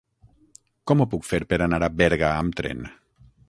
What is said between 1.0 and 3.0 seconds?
ho puc fer per anar a Berga amb tren?